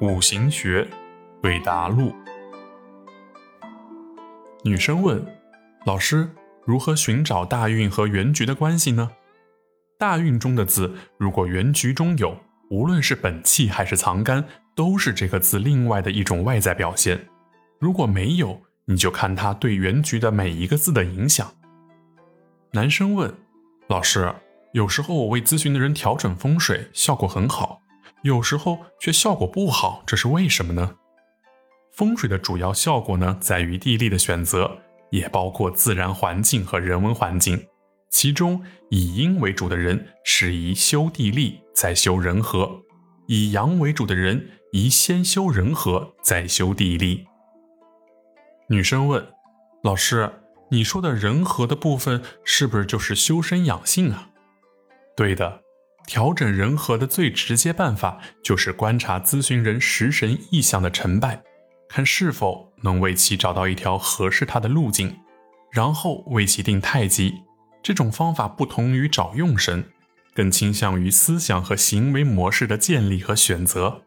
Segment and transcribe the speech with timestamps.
[0.00, 0.88] 五行学，
[1.42, 2.14] 韦达录。
[4.64, 5.22] 女生问
[5.84, 6.30] ：“老师，
[6.64, 9.10] 如何寻找大运和原局的关系呢？”
[10.00, 12.34] 大运中的字，如果原局中有，
[12.70, 14.42] 无论是本气还是藏干，
[14.74, 17.28] 都是这个字另外的一种外在表现。
[17.78, 21.52] 如果没有，你就看它对原局的每一个字的影响。
[22.72, 23.34] 男生问
[23.88, 24.34] ：“老师，
[24.72, 27.82] 有时候我为咨询的人调整风水，效果很好。”
[28.22, 30.96] 有时候却效果不好，这是为什么呢？
[31.92, 34.78] 风水的主要效果呢，在于地利的选择，
[35.10, 37.66] 也包括自然环境和人文环境。
[38.10, 42.82] 其中以阴为主的人，适宜修地利再修人和；
[43.26, 47.26] 以阳为主的人，宜先修人和再修地利。
[48.68, 49.26] 女生问
[49.82, 50.30] ：“老师，
[50.70, 54.30] 你说的人和的部分，是不是就是修身养性啊？”
[55.16, 55.62] 对的。
[56.06, 61.42] 调整人和的最直接办法，就是观察咨询人食神意象的成败，
[61.88, 65.16] 看是否能为其找到一条合适他的路径，
[65.70, 67.34] 然后为其定太极。
[67.82, 69.84] 这种方法不同于找用神，
[70.34, 74.02] 更倾向于思想和行为模式的建立和选择。